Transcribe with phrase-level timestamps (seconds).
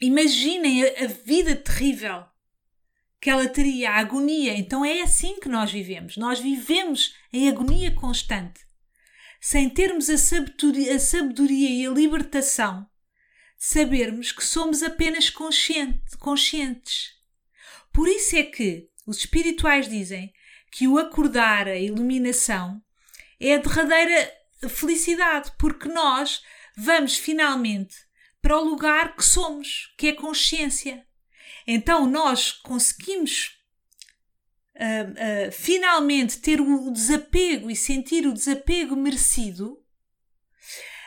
[0.00, 2.24] imaginem a, a vida terrível
[3.20, 4.56] que ela teria, a agonia.
[4.56, 6.16] Então é assim que nós vivemos.
[6.16, 8.60] Nós vivemos em agonia constante,
[9.40, 12.86] sem termos a sabedoria, a sabedoria e a libertação
[13.58, 17.14] sabermos que somos apenas consciente, conscientes.
[17.92, 20.32] Por isso é que os espirituais dizem
[20.70, 22.82] que o acordar, a iluminação,
[23.40, 24.32] é a derradeira
[24.68, 26.42] felicidade, porque nós
[26.76, 28.05] vamos finalmente
[28.46, 31.04] para o lugar que somos, que é consciência.
[31.66, 33.58] Então nós conseguimos
[34.76, 39.82] uh, uh, finalmente ter o desapego e sentir o desapego merecido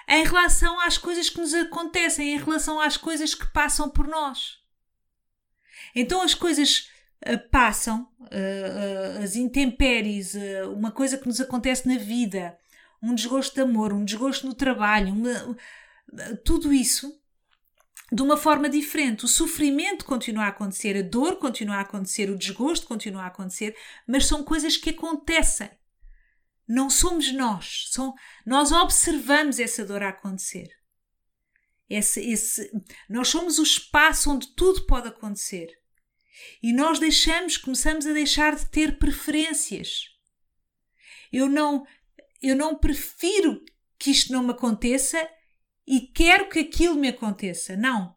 [0.06, 4.58] em relação às coisas que nos acontecem, em relação às coisas que passam por nós.
[5.96, 6.90] Então as coisas
[7.26, 8.06] uh, passam,
[9.24, 10.34] as intempéries,
[10.76, 12.60] uma coisa que nos acontece na vida,
[13.02, 15.58] um desgosto de amor, um desgosto no trabalho, uma,
[16.44, 17.18] tudo isso
[18.12, 19.26] de uma forma diferente.
[19.26, 23.76] O sofrimento continua a acontecer, a dor continua a acontecer, o desgosto continua a acontecer,
[24.08, 25.70] mas são coisas que acontecem.
[26.68, 28.14] Não somos nós, são,
[28.46, 30.70] nós observamos essa dor a acontecer.
[31.90, 32.72] Esse, esse,
[33.10, 35.68] nós somos o espaço onde tudo pode acontecer.
[36.62, 40.04] E nós deixamos, começamos a deixar de ter preferências.
[41.32, 41.86] Eu não,
[42.42, 43.64] eu não prefiro
[43.98, 45.28] que isto não me aconteça
[45.90, 47.76] e quero que aquilo me aconteça.
[47.76, 48.16] Não.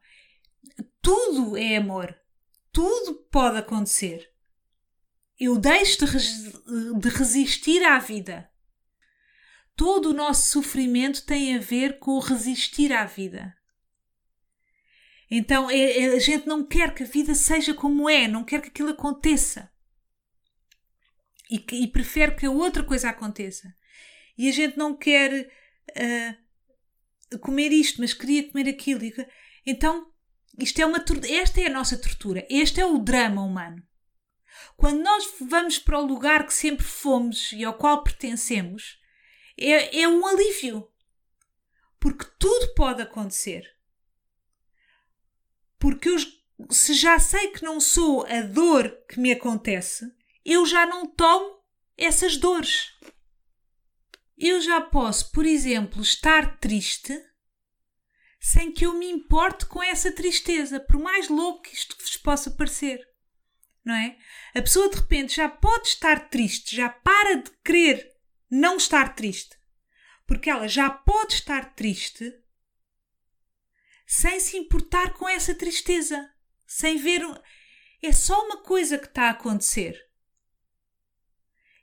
[1.01, 2.15] Tudo é amor.
[2.70, 4.31] Tudo pode acontecer.
[5.41, 6.53] Eu deixo de, res
[7.00, 8.50] de resistir à vida.
[9.75, 13.56] Todo o nosso sofrimento tem a ver com resistir à vida.
[15.31, 18.61] Então é, é, a gente não quer que a vida seja como é, não quer
[18.61, 19.73] que aquilo aconteça.
[21.50, 23.75] E, e prefere que a outra coisa aconteça.
[24.37, 25.50] E a gente não quer
[25.91, 26.41] uh,
[27.38, 29.02] comer isto, mas queria comer aquilo.
[29.66, 30.11] Então,
[30.58, 33.83] isto é uma, esta é a nossa tortura, este é o drama humano.
[34.77, 38.98] Quando nós vamos para o lugar que sempre fomos e ao qual pertencemos,
[39.59, 40.88] é, é um alívio.
[41.98, 43.64] Porque tudo pode acontecer.
[45.78, 46.16] Porque eu,
[46.70, 50.12] se já sei que não sou a dor que me acontece,
[50.44, 51.62] eu já não tomo
[51.97, 52.88] essas dores.
[54.44, 57.16] Eu já posso, por exemplo, estar triste
[58.41, 62.50] sem que eu me importe com essa tristeza, por mais louco que isto vos possa
[62.50, 63.08] parecer.
[63.84, 64.19] Não é?
[64.52, 68.16] A pessoa de repente já pode estar triste, já para de querer
[68.50, 69.56] não estar triste,
[70.26, 72.34] porque ela já pode estar triste
[74.04, 76.28] sem se importar com essa tristeza,
[76.66, 77.22] sem ver.
[78.02, 79.97] É só uma coisa que está a acontecer.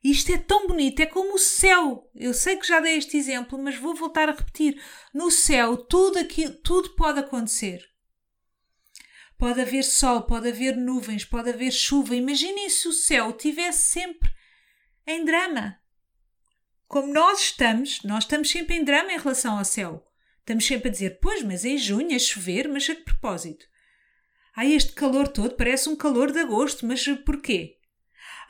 [0.03, 2.09] Isto é tão bonito, é como o céu.
[2.15, 4.81] Eu sei que já dei este exemplo, mas vou voltar a repetir.
[5.13, 7.83] No céu, tudo, aqui, tudo pode acontecer.
[9.37, 12.15] Pode haver sol, pode haver nuvens, pode haver chuva.
[12.15, 14.29] Imaginem se o céu tivesse sempre
[15.05, 15.77] em drama.
[16.87, 20.05] Como nós estamos, nós estamos sempre em drama em relação ao céu.
[20.39, 23.65] Estamos sempre a dizer, pois, mas em junho, a chover, mas a que propósito?
[24.55, 27.78] Ai, este calor todo parece um calor de agosto, mas porquê?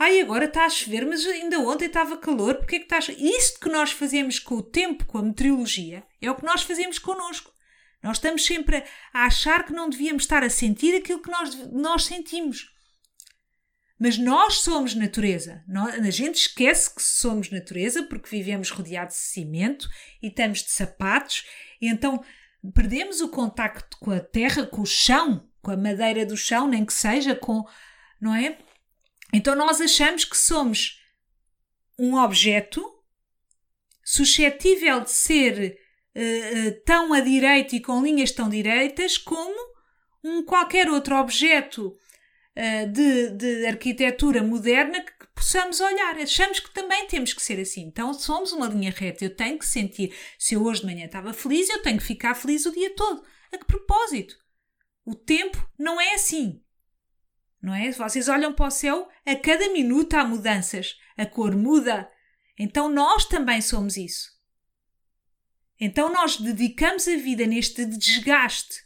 [0.01, 3.01] Ai, agora está a chover, mas ainda ontem estava calor, porque é que está a
[3.01, 3.21] chover?
[3.21, 6.97] Isto que nós fazemos com o tempo, com a meteorologia, é o que nós fazemos
[6.97, 7.51] connosco.
[8.01, 8.77] Nós estamos sempre
[9.13, 12.73] a, achar que não devíamos estar a sentir aquilo que nós, nós sentimos.
[13.99, 15.65] Mas nós somos natureza.
[15.75, 19.89] a gente esquece que somos natureza porque vivemos rodeados de cimento
[20.23, 21.45] e estamos de sapatos,
[21.81, 22.23] e então
[22.73, 26.85] perdemos o contacto com a terra, com o chão, com a madeira do chão, nem
[26.85, 27.65] que seja com,
[28.21, 28.57] não é?
[29.33, 30.99] Então nós achamos que somos
[31.97, 32.83] um objeto
[34.03, 35.79] suscetível de ser
[36.15, 39.55] uh, tão a direita e com linhas tão direitas como
[40.23, 41.95] um qualquer outro objeto
[42.55, 46.17] uh, de, de arquitetura moderna que possamos olhar.
[46.17, 47.81] Achamos que também temos que ser assim.
[47.81, 49.23] Então somos uma linha reta.
[49.23, 50.15] Eu tenho que sentir.
[50.39, 53.23] Se eu hoje de manhã estava feliz, eu tenho que ficar feliz o dia todo.
[53.53, 54.35] A que propósito?
[55.05, 56.61] O tempo não é assim
[57.61, 57.91] não é?
[57.91, 62.09] Vocês olham para o céu, a cada minuto há mudanças, a cor muda.
[62.57, 64.37] Então nós também somos isso.
[65.79, 68.83] Então nós dedicamos a vida neste desgaste,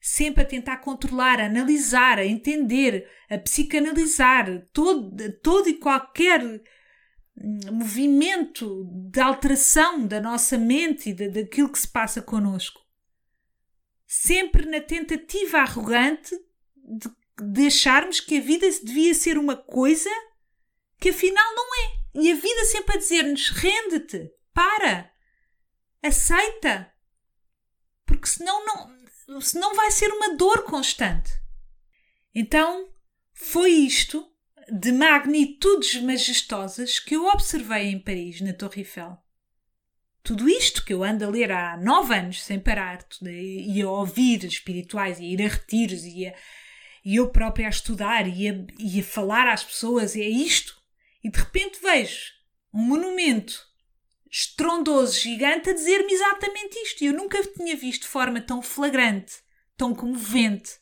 [0.00, 7.60] sempre a tentar controlar, a analisar, a entender, a psicanalizar todo, todo e qualquer hum,
[7.72, 12.80] movimento de alteração da nossa mente e daquilo que se passa connosco.
[14.06, 16.34] Sempre na tentativa arrogante
[16.76, 17.08] de
[17.42, 20.10] de acharmos que a vida devia ser uma coisa
[21.00, 21.98] que afinal não é.
[22.14, 25.10] E a vida sempre a dizer-nos: rende-te, para,
[26.02, 26.92] aceita.
[28.04, 29.40] Porque senão não.
[29.40, 31.30] senão vai ser uma dor constante.
[32.34, 32.88] Então,
[33.32, 34.26] foi isto
[34.70, 39.16] de magnitudes majestosas que eu observei em Paris, na Torre Eiffel.
[40.22, 44.44] Tudo isto que eu ando a ler há nove anos sem parar, e a ouvir
[44.44, 46.34] espirituais, e a ir a retiros, e, a,
[47.08, 50.78] e eu própria a estudar, e a, e a falar às pessoas, é isto.
[51.24, 52.34] E de repente vejo
[52.70, 53.66] um monumento
[54.30, 57.02] estrondoso, gigante, a dizer-me exatamente isto.
[57.02, 59.36] E eu nunca tinha visto de forma tão flagrante,
[59.74, 60.72] tão comovente,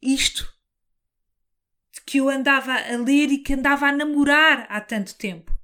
[0.00, 0.50] isto
[2.06, 5.54] que eu andava a ler e que andava a namorar há tanto tempo.